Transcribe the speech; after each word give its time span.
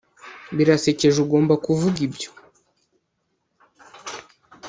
birasekeje 0.57 1.17
ugomba 1.25 1.53
kuvuga 1.65 1.97
ibyo 2.07 2.29